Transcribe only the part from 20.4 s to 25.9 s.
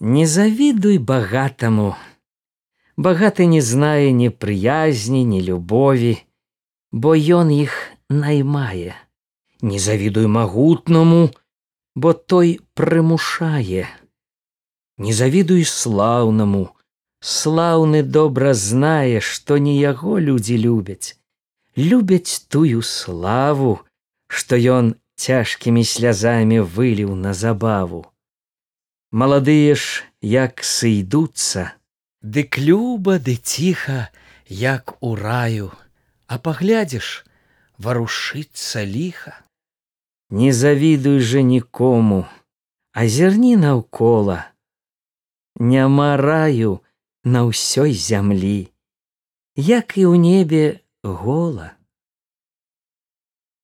любяць, любяць тую славу, што ён цяжкімі